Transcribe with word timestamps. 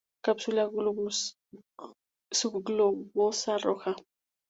Cápsula 0.27 0.63
subglobosa, 2.39 3.53
roja. 3.65 3.93